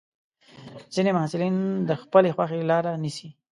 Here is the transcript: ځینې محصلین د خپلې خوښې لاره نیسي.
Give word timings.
ځینې 0.93 1.11
محصلین 1.17 1.55
د 1.89 1.91
خپلې 2.03 2.29
خوښې 2.35 2.67
لاره 2.71 2.91
نیسي. 3.03 3.29